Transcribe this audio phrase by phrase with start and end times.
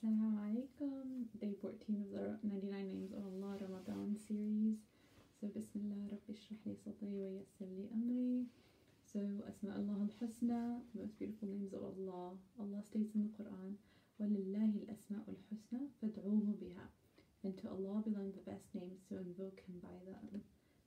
[0.00, 1.28] Assalamu alaikum.
[1.38, 4.80] Day 14 of the 99 Names of Allah Ramadan series.
[5.36, 8.46] So, Bismillah, Rabbi shrah li sadri wa yassir li amri.
[9.04, 12.32] So, Asma Allah al-Husna, the most beautiful names of Allah.
[12.56, 13.76] Allah states in the Quran,
[14.16, 16.86] وَلِلَّهِ الْأَسْمَاءُ الْحُسْنَى فَادْعُوهُ بِهَا
[17.44, 20.40] And to Allah belong the best names, so invoke Him by them.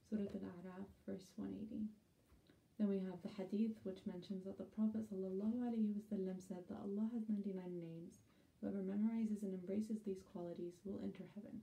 [0.10, 1.86] Surah Al-A'raf, verse 180.
[2.80, 7.30] Then we have the hadith which mentions that the Prophet ﷺ said that Allah has
[7.30, 8.18] 99 names.
[8.64, 11.60] Whoever memorizes and embraces these qualities will enter heaven.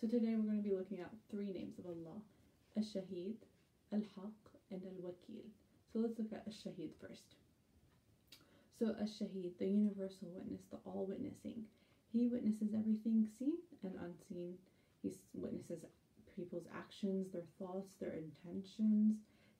[0.00, 2.18] So today we're going to be looking at three names of Allah
[2.76, 3.38] Al-Shaheed,
[3.92, 4.34] Al-Haq,
[4.72, 5.46] and Al-Wakil.
[5.92, 7.38] So let's look at Al-Shaheed first.
[8.76, 11.62] So Al-Shaheed, the universal witness, the all-witnessing.
[12.12, 14.54] He witnesses everything seen and unseen.
[15.04, 15.84] He witnesses
[16.34, 19.14] people's actions, their thoughts, their intentions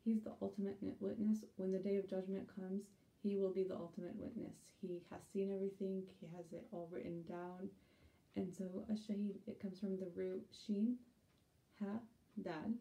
[0.06, 1.44] He's the ultimate witness.
[1.56, 2.84] When the day of judgment comes,
[3.25, 4.55] he will be the ultimate witness.
[4.81, 7.70] He has seen everything, he has it all written down.
[8.35, 10.95] And so, a shaheed, it comes from the root sheen,
[11.79, 11.99] ha,
[12.41, 12.71] dal,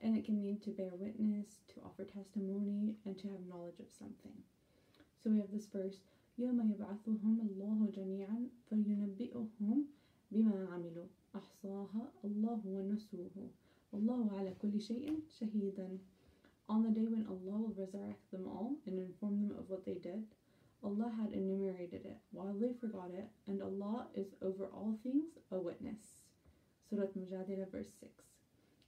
[0.00, 3.86] and it can mean to bear witness, to offer testimony, and to have knowledge of
[3.98, 4.32] something.
[5.22, 6.00] So, we have this verse
[6.38, 9.86] يوم يبعثهم الله جميعا فينبئهم
[10.32, 13.50] بما عملوا أحصاها الله ونسوه
[13.92, 15.98] والله على كل شيء شهيدا
[16.68, 19.94] on the day when Allah will resurrect them all and inform them of what they
[19.94, 20.24] did,
[20.82, 25.58] Allah had enumerated it while they forgot it, and Allah is over all things a
[25.58, 26.20] witness.
[26.88, 28.12] Surah Mujadila, verse 6.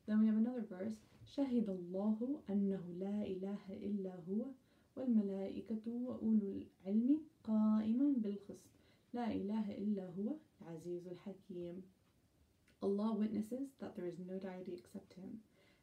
[0.06, 4.46] Then we have another verse شهد الله أنه لا إله إلا هو
[4.96, 8.70] والملائكة وأولو العلم قائما بالقسط
[9.12, 11.82] لا إله إلا هو العزيز الحكيم
[12.82, 15.40] Allah witnesses that there is no deity except Him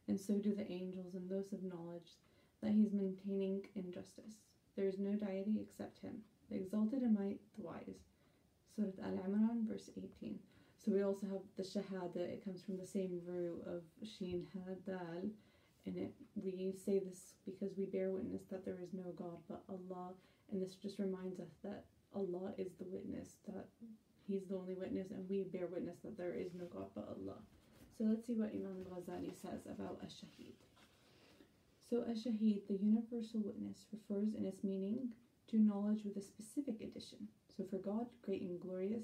[0.09, 2.17] and so do the angels and those of knowledge,
[2.63, 4.43] that he is maintaining injustice.
[4.77, 8.03] There is no deity except him, the exalted and might, the wise.
[8.75, 10.39] Surah Al Imran, verse 18.
[10.77, 15.31] So we also have the Shahada, it comes from the same root of Shin Hadal,
[15.87, 19.63] and it, we say this because we bear witness that there is no God but
[19.69, 20.13] Allah,
[20.51, 21.85] and this just reminds us that
[22.15, 23.67] Allah is the witness, that
[24.27, 27.39] He's the only witness, and we bear witness that there is no God but Allah.
[27.99, 30.55] So let's see what Imam Ghazali says about Ash-Shahid.
[31.91, 35.09] So Ash-Shahid, the universal witness, refers in its meaning
[35.49, 37.27] to knowledge with a specific addition.
[37.57, 39.03] So for God, great and glorious,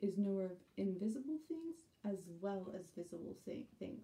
[0.00, 4.02] is knower of invisible things as well as visible things.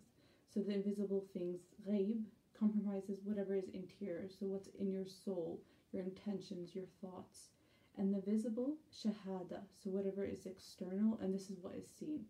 [0.55, 2.23] So the invisible things, ghaib,
[2.57, 5.61] compromises whatever is interior, so what's in your soul,
[5.91, 7.51] your intentions, your thoughts.
[7.97, 12.25] And the visible, shahada, so whatever is external, and this is what is seen.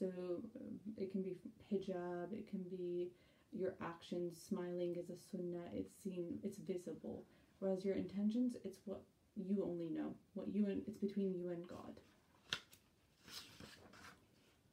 [0.00, 1.36] So um, it can be
[1.70, 3.10] hijab, it can be
[3.52, 7.22] your actions, smiling is a sunnah, it's seen, it's visible.
[7.58, 9.02] Whereas your intentions, it's what
[9.36, 12.00] you only know, what you and it's between you and God.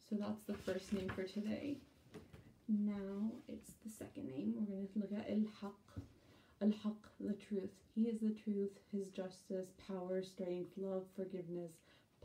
[0.10, 1.76] So that's the first name for today.
[2.70, 4.54] Now it's the second name.
[4.56, 6.04] We're going to look at Al Haq.
[6.62, 7.72] Al Haq, the truth.
[7.94, 11.72] He is the truth, his justice, power, strength, love, forgiveness,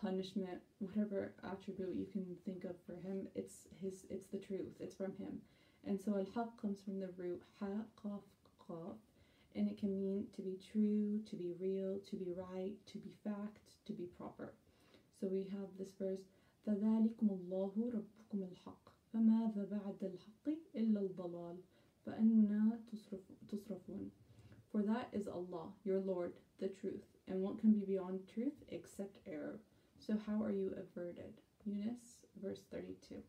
[0.01, 4.75] punishment, whatever attribute you can think of for him, it's his it's the truth.
[4.79, 5.41] It's from him.
[5.85, 7.67] And so al-haq comes from the root ha
[8.03, 8.21] qaf
[8.67, 8.95] qaf
[9.55, 13.11] and it can mean to be true, to be real, to be right, to be
[13.23, 14.53] fact, to be proper.
[15.19, 16.21] So we have this verse
[16.67, 21.57] فذلكم الله ربكم الحق فماذا بعد الحق إلا الضلال
[22.05, 22.79] فأنا
[23.49, 24.11] تصرفون
[24.69, 29.17] For that is Allah, your Lord, the truth, and what can be beyond truth except
[29.25, 29.59] error.
[30.04, 31.34] So how are you averted?
[31.64, 33.22] Yunus, verse 32.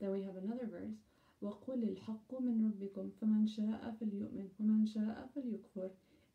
[0.00, 0.94] Then we have another verse.
[1.42, 5.90] وقل الحق من ربكم فمن شاء فليؤمن ومن شاء فليكفر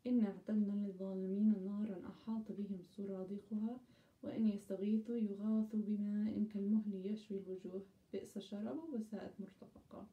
[0.06, 3.80] إن أعتدنا للظالمين نارا أحاط بهم سرادقها
[4.22, 7.82] وإن يستغيثوا يغاثوا بماء كالمهل يشوي الوجوه
[8.12, 10.06] بئس الشراب وساءت مرتفقا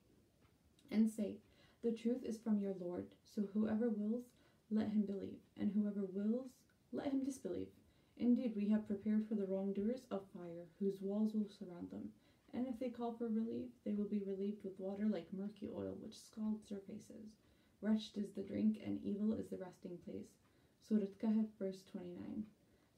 [0.92, 1.38] And say,
[1.84, 4.26] The truth is from your Lord, so whoever wills,
[4.72, 6.50] let him believe, and whoever wills,
[6.92, 7.79] let him disbelieve.
[8.20, 12.10] Indeed, we have prepared for the wrongdoers a fire, whose walls will surround them.
[12.54, 15.96] And if they call for relief, they will be relieved with water like murky oil,
[16.02, 17.32] which scalds their faces.
[17.82, 20.36] Wretched is the drink, and evil is the resting place.
[20.82, 22.44] Surah Kahf, verse 29.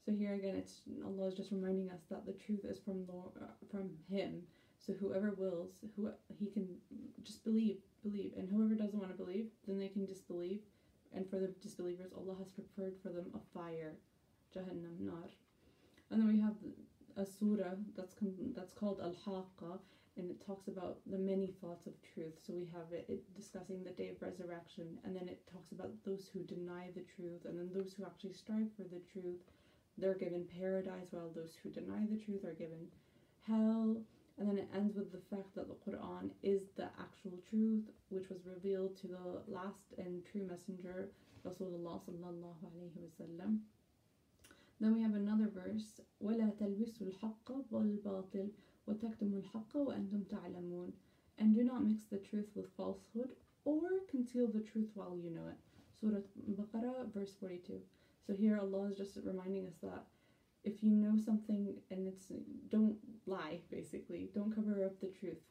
[0.04, 3.30] So here again, it's Allah is just reminding us that the truth is from Lord,
[3.40, 4.42] uh, from Him.
[4.84, 6.10] So whoever wills, who
[6.40, 6.66] He can
[7.22, 10.62] just believe, believe, and whoever doesn't want to believe, then they can disbelieve.
[11.14, 13.94] And for the disbelievers, Allah has prepared for them a fire
[14.54, 15.28] Jahannam Nar.
[16.10, 16.56] And then we have
[17.16, 18.14] a surah that's
[18.54, 19.78] that's called Al Haqqa,
[20.16, 22.34] and it talks about the many thoughts of truth.
[22.46, 25.90] So we have it, it, discussing the day of resurrection, and then it talks about
[26.04, 29.40] those who deny the truth, and then those who actually strive for the truth,
[29.96, 32.88] they're given paradise, while those who deny the truth are given
[33.46, 33.96] hell.
[34.38, 38.30] And then it ends with the fact that the Quran is the actual truth, which
[38.30, 41.10] was revealed to the last and true messenger,
[41.46, 43.58] Rasulullah sallallahu alayhi wasallam.
[44.81, 48.51] Then we have another verse, وَلَا تَلْبِسُوا الْحَقَّ وَالْبَاطِلِ
[48.87, 50.91] وَتَكْتُمُوا الْحَقَّ وَأَنْتُمْ تَعْلَمُونَ
[51.37, 53.35] And do not mix the truth with falsehood
[53.65, 55.57] or conceal the truth while you know it.
[55.99, 57.81] Surah Baqarah, verse 42.
[58.25, 60.05] So here Allah is just reminding us that
[60.63, 62.31] if you know something and it's
[62.69, 65.41] don't lie basically don't cover up the truth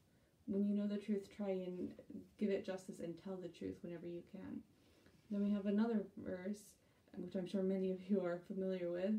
[0.46, 1.90] when you know the truth try and
[2.38, 4.60] give it justice and tell the truth whenever you can
[5.30, 6.74] then we have another verse
[7.16, 9.14] which i'm sure many of you are familiar with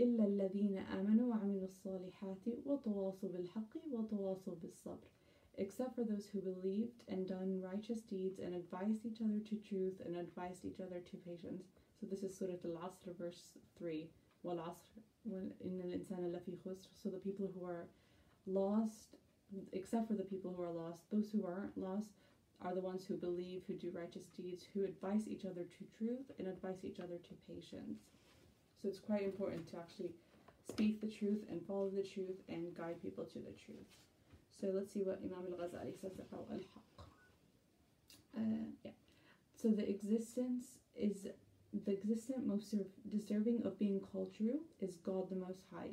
[0.00, 5.08] إلا الذين آمنوا وعملوا الصالحات وتواصوا بالحق وتواصوا بالصبر
[5.58, 10.00] except for those who believed and done righteous deeds and advised each other to truth
[10.04, 11.64] and advised each other to patience.
[12.00, 14.08] So this is Surah Al-Asr verse 3.
[14.44, 15.00] وَالْعَصْرِ
[15.60, 17.86] in الإنسان لفي خسر so the people who are
[18.46, 19.16] lost
[19.72, 22.08] except for the people who are lost those who aren't lost
[22.63, 26.31] are the ones who believe who do righteous deeds who advise each other to truth
[26.39, 27.99] and advise each other to patience.
[28.81, 30.11] So it's quite important to actually
[30.67, 33.87] speak the truth and follow the truth and guide people to the truth.
[34.59, 37.07] So let's see what Imam al-Ghazali says about al-haq.
[38.37, 38.91] Uh, yeah.
[39.61, 41.27] So the existence is
[41.85, 42.73] the existent most
[43.09, 45.91] deserving of being called true is God the Most High,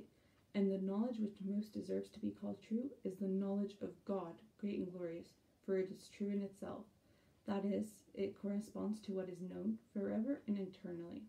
[0.54, 4.34] and the knowledge which most deserves to be called true is the knowledge of God,
[4.58, 5.28] great and glorious,
[5.64, 6.84] for it is true in itself.
[7.46, 11.22] That is, it corresponds to what is known forever and eternally.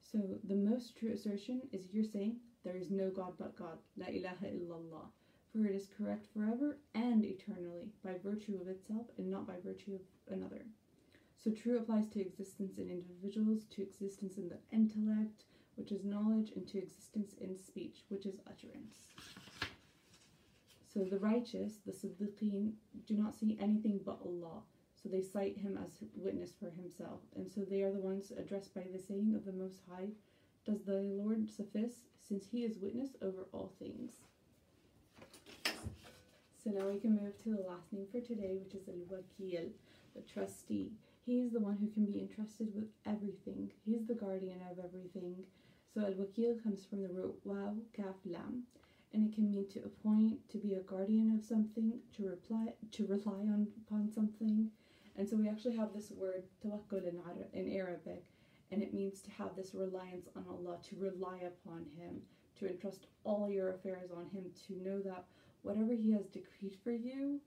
[0.00, 4.06] So the most true assertion is you're saying there is no God but God, La
[4.06, 5.06] ilaha illallah,
[5.52, 9.94] for it is correct forever and eternally by virtue of itself and not by virtue
[9.94, 10.64] of another.
[11.42, 15.44] So true applies to existence in individuals, to existence in the intellect,
[15.76, 19.06] which is knowledge, and to existence in speech, which is utterance.
[20.92, 22.72] So the righteous, the Siddiqeen,
[23.06, 24.62] do not see anything but Allah.
[25.00, 27.20] So they cite him as witness for himself.
[27.36, 30.08] And so they are the ones addressed by the saying of the Most High
[30.66, 34.12] Does the Lord suffice, since he is witness over all things?
[36.62, 39.70] So now we can move to the last name for today, which is Al Wakil,
[40.14, 40.92] the trustee.
[41.24, 43.70] He is the one who can be entrusted with everything.
[43.84, 45.36] He's the guardian of everything.
[45.94, 48.64] So al-wakil comes from the root waw, kaf, lam,
[49.12, 53.06] and it can mean to appoint, to be a guardian of something, to reply, to
[53.06, 54.70] rely on upon something.
[55.16, 57.18] And so we actually have this word tawakkul in,
[57.52, 58.24] in Arabic,
[58.70, 62.20] and it means to have this reliance on Allah, to rely upon Him,
[62.58, 65.24] to entrust all your affairs on Him, to know that
[65.62, 67.40] whatever He has decreed for you,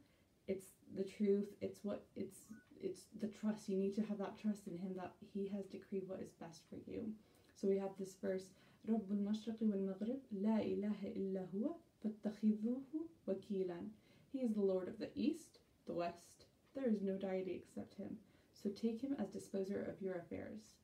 [0.47, 1.47] it's the truth.
[1.61, 2.39] It's what it's
[2.79, 3.69] it's the trust.
[3.69, 6.61] You need to have that trust in Him that He has decreed what is best
[6.69, 7.11] for you.
[7.55, 8.49] So we have this verse,
[8.88, 13.88] رب المشرق والمغرب لا إله إلا هو فاتخذوه وكيلا.
[14.32, 16.46] He is the Lord of the East, the West.
[16.74, 18.18] There is no deity except Him.
[18.52, 20.74] So take Him as disposer of your affairs.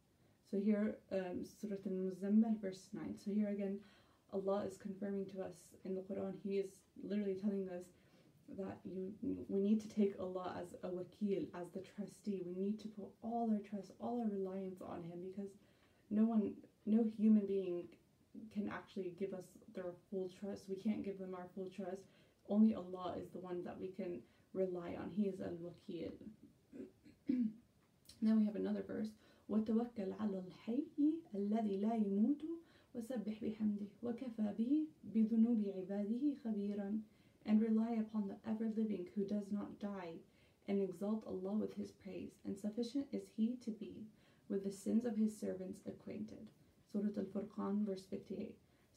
[0.50, 3.16] So here, um, Surah Al-Muzammil, verse 9.
[3.16, 3.78] So here again,
[4.32, 6.70] Allah is confirming to us in the Quran, He is
[7.02, 7.84] literally telling us
[8.58, 9.12] that you
[9.48, 12.42] we need to take Allah as a wakil, as the trustee.
[12.44, 15.50] We need to put all our trust, all our reliance on Him because
[16.10, 16.52] no one,
[16.86, 17.84] no human being
[18.52, 20.64] can actually give us their full trust.
[20.68, 22.02] We can't give them our full trust.
[22.48, 24.20] Only Allah is the one that we can
[24.52, 25.10] rely on.
[25.10, 26.12] He is al wakil.
[28.20, 29.08] now we have another verse.
[29.48, 30.84] وتوكل على الحي
[31.34, 32.25] الذي لا يموت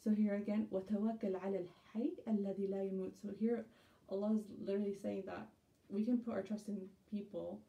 [0.03, 3.65] So here again, وَتَوَكَّلْ عَلَى الْحَيِّ الَّذِي لَا يَمُوتُ So here,
[4.09, 5.47] Allah is literally saying that
[5.89, 6.79] we can put our trust in
[7.09, 7.59] people,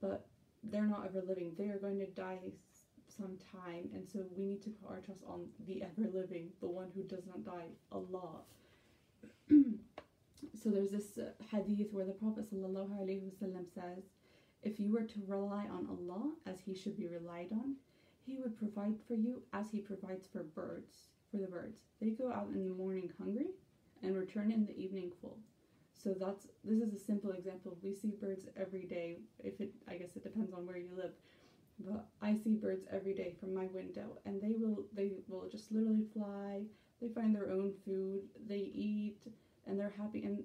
[0.00, 0.26] but
[0.64, 1.52] they're not ever living.
[1.58, 2.38] They are going to die
[3.08, 6.88] sometime, and so we need to put our trust on the ever living, the one
[6.94, 8.40] who does not die, Allah.
[10.60, 14.04] So there's this uh, hadith where the Prophet ﷺ says,
[14.62, 17.76] if you were to rely on Allah as He should be relied on,
[18.24, 21.77] He would provide for you as He provides for birds, for the birds.
[22.01, 23.47] They go out in the morning hungry
[24.03, 25.37] and return in the evening full.
[25.93, 27.77] So that's this is a simple example.
[27.81, 29.17] We see birds every day.
[29.43, 31.11] If it, I guess it depends on where you live,
[31.79, 35.71] but I see birds every day from my window, and they will they will just
[35.71, 36.61] literally fly.
[37.01, 38.21] They find their own food.
[38.47, 39.17] They eat
[39.65, 40.43] and they're happy and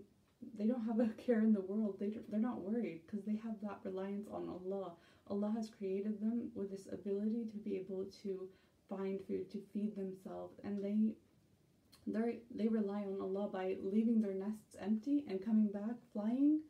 [0.58, 1.96] they don't have a care in the world.
[1.98, 4.92] They they're not worried because they have that reliance on Allah.
[5.28, 8.48] Allah has created them with this ability to be able to
[8.88, 10.96] find food to feed themselves and they
[12.06, 16.60] they they rely on Allah by leaving their nests empty and coming back flying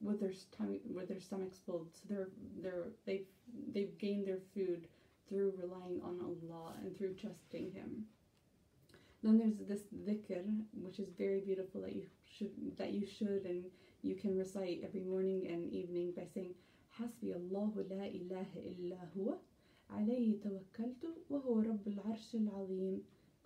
[0.00, 1.86] with their stomach with their stomachs full.
[1.92, 2.28] So they're
[2.62, 3.26] they're they've
[3.72, 4.86] they've gained their food
[5.28, 8.06] through relying on Allah and through trusting Him.
[9.22, 10.44] Then there's this dhikr,
[10.82, 13.64] which is very beautiful that you should that you should and
[14.02, 16.54] you can recite every morning and evening by saying
[17.00, 19.38] Hasbi Allahu la ilaha illa huwa
[19.89, 23.01] عليه توكلت وهو رب العرش العظيم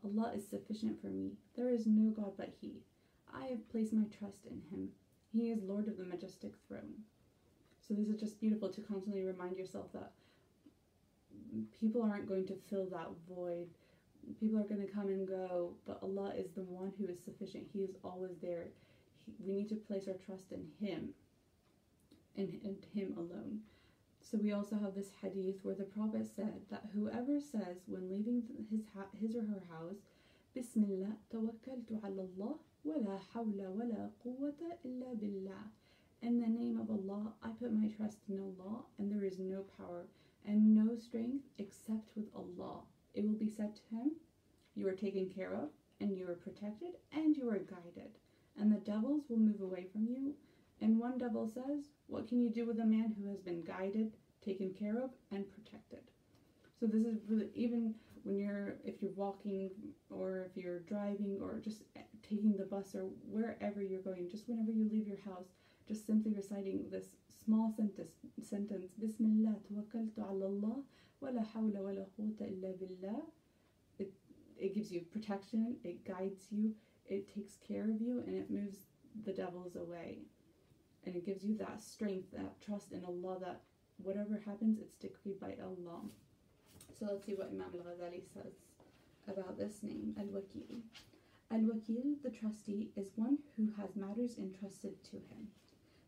[0.05, 1.31] Allah is sufficient for me.
[1.55, 2.83] There is no God but He.
[3.33, 4.89] I have placed my trust in Him.
[5.33, 6.93] He is Lord of the majestic throne.
[7.81, 10.11] So this is just beautiful to constantly remind yourself that
[11.79, 13.67] people aren't going to fill that void.
[14.39, 17.67] People are going to come and go, but Allah is the one who is sufficient.
[17.73, 18.65] He is always there.
[19.25, 21.09] He, we need to place our trust in Him
[22.37, 23.59] and, and Him alone.
[24.22, 28.42] So we also have this hadith where the Prophet said that whoever says when leaving
[28.70, 28.82] his
[29.20, 30.02] his or her house,
[30.54, 35.70] Bismillah tawakkaltu ala Allah wa la hawla wa la quwwata illa billah.
[36.22, 39.64] In the name of Allah, I put my trust in Allah, and there is no
[39.78, 40.06] power
[40.46, 42.82] and no strength except with Allah.
[43.14, 44.12] It will be said to him,
[44.74, 48.12] You are taken care of, and you are protected, and you are guided,
[48.58, 50.34] and the devils will move away from you.
[50.80, 54.16] And one devil says, What can you do with a man who has been guided,
[54.44, 56.10] taken care of, and protected?
[56.78, 59.70] So this is really even when you're if you're walking
[60.10, 61.82] or if you're driving or just
[62.22, 65.48] taking the bus or wherever you're going, just whenever you leave your house,
[65.86, 67.08] just simply reciting this
[67.44, 70.76] small sentence Bismillah tawakkaltu ala Allah
[71.20, 73.22] wa la hawla wa la quwwata illa billah.
[73.98, 74.12] It
[74.56, 76.74] it gives you protection, it guides you,
[77.06, 78.78] it takes care of you, and it moves
[79.24, 80.20] the devils away.
[81.06, 83.60] And it gives you that strength, that trust in Allah that
[84.02, 86.00] whatever happens, it's decreed by Allah.
[86.98, 88.52] So let's see what Imam al Ghazali says
[89.28, 90.80] about this name, Al Wakil.
[91.50, 95.48] Al Wakil, the trustee, is one who has matters entrusted to him.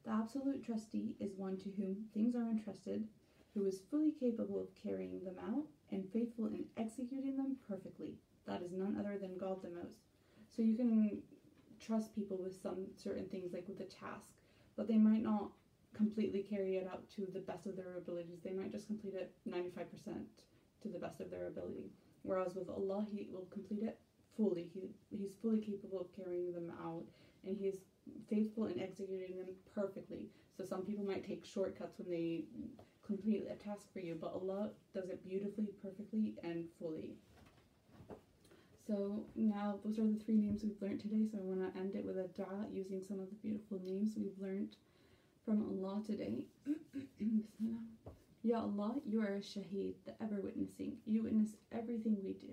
[0.04, 3.06] The absolute trustee is one to whom things are entrusted,
[3.54, 8.14] who is fully capable of carrying them out and faithful in executing them perfectly.
[8.46, 10.00] That is none other than God the Most.
[10.54, 11.22] So you can
[11.80, 14.32] trust people with some certain things, like with a task,
[14.76, 15.50] but they might not
[15.94, 18.40] completely carry it out to the best of their abilities.
[18.42, 20.24] They might just complete it 95%
[20.82, 21.92] to the best of their ability.
[22.22, 23.98] Whereas with Allah, He will complete it
[24.36, 24.70] fully.
[24.72, 27.04] He, he's fully capable of carrying them out,
[27.44, 27.76] and He is
[28.28, 30.30] faithful in executing them perfectly.
[30.56, 32.44] So some people might take shortcuts when they
[33.06, 37.16] complete a task for you, but Allah does it beautifully, perfectly, and fully.
[38.86, 41.24] So now those are the three names we've learned today.
[41.30, 44.14] So I want to end it with a dua using some of the beautiful names
[44.16, 44.76] we've learned
[45.44, 46.44] from Allah today.
[48.44, 50.96] Ya Allah, you are a shaheed, the ever witnessing.
[51.06, 52.52] You witness everything we do,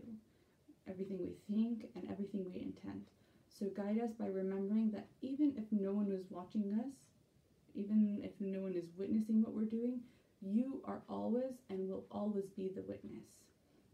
[0.88, 3.06] everything we think, and everything we intend.
[3.48, 6.92] So guide us by remembering that even if no one is watching us,
[7.74, 10.02] even if no one is witnessing what we're doing,
[10.42, 13.49] you are always and will always be the witness.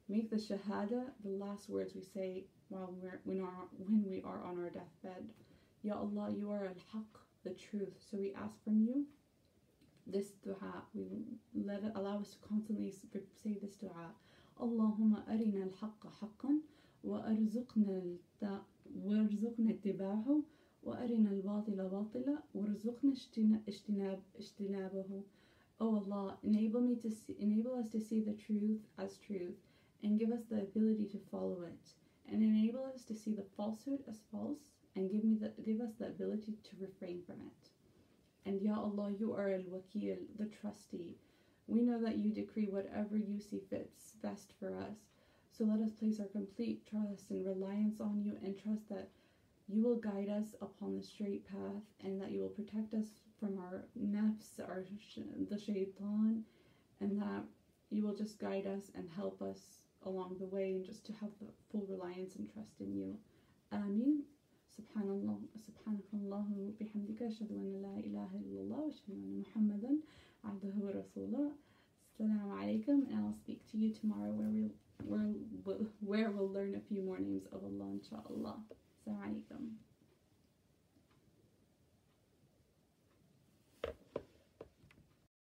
[0.09, 4.43] Make the shahada the last words we say while we're when, our, when we are
[4.45, 5.29] on our deathbed.
[5.83, 7.95] Ya Allah, you are al-haq, the truth.
[8.11, 9.07] So we ask from you
[10.07, 10.83] this dua.
[10.95, 11.05] We
[11.55, 12.93] let it allow us to constantly
[13.43, 14.11] say this dua.
[14.61, 16.61] Allahumma arina al-haqqa haqqan
[17.03, 18.19] wa arzuqna
[18.97, 20.43] وارزقنا اتباعه
[20.83, 23.15] وأرنا الباطل باطلا وارزقنا
[23.69, 25.23] اجتناب اجتنابه
[25.83, 29.57] Oh Allah, enable me to see, enable us to see the truth as truth,
[30.06, 31.96] and give us the ability to follow it,
[32.28, 35.96] and enable us to see the falsehood as false, and give me the, give us
[35.96, 37.70] the ability to refrain from it.
[38.46, 41.18] And Ya Allah, you are al Wakil, the trustee.
[41.68, 45.10] We know that you decree whatever you see fits best for us.
[45.52, 49.10] So let us place our complete trust and reliance on you and trust that
[49.68, 53.58] you will guide us upon the straight path and that you will protect us from
[53.58, 55.20] our nafs, our sh-
[55.50, 56.44] the shaitan,
[57.02, 57.46] and that
[57.90, 61.31] you will just guide us and help us along the way and just to have
[61.41, 63.17] the full reliance and trust in you.
[63.73, 64.25] Ameen.
[64.71, 69.93] سبحان الله سبحانك اللهم وبحمدك أشهد أن لا إله إلا الله وأشهد أن محمدا
[70.45, 71.53] عبده ورسوله
[72.13, 74.71] السلام عليكم and I'll speak to you tomorrow where we
[75.05, 75.29] where
[75.65, 78.57] we'll, where we'll learn a few more names of Allah inshallah.
[78.73, 79.63] Assalamu alaikum.